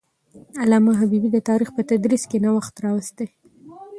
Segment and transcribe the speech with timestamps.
[0.61, 3.35] علامه حبيبي د تاریخ په تدریس کې نوښت راوستی دی.